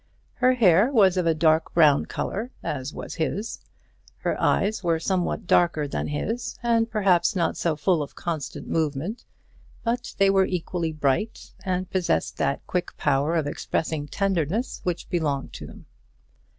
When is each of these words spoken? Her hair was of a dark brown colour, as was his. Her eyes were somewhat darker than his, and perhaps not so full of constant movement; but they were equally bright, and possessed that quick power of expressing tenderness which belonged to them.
Her 0.33 0.55
hair 0.55 0.91
was 0.91 1.15
of 1.15 1.27
a 1.27 1.35
dark 1.35 1.75
brown 1.75 2.07
colour, 2.07 2.49
as 2.63 2.91
was 2.91 3.13
his. 3.13 3.59
Her 4.17 4.35
eyes 4.41 4.83
were 4.83 4.99
somewhat 4.99 5.45
darker 5.45 5.87
than 5.87 6.07
his, 6.07 6.57
and 6.63 6.89
perhaps 6.89 7.35
not 7.35 7.55
so 7.55 7.75
full 7.75 8.01
of 8.01 8.15
constant 8.15 8.67
movement; 8.67 9.25
but 9.83 10.15
they 10.17 10.31
were 10.31 10.47
equally 10.47 10.91
bright, 10.91 11.51
and 11.63 11.87
possessed 11.91 12.37
that 12.37 12.65
quick 12.65 12.97
power 12.97 13.35
of 13.35 13.45
expressing 13.45 14.07
tenderness 14.07 14.81
which 14.83 15.07
belonged 15.11 15.53
to 15.53 15.67
them. 15.67 15.85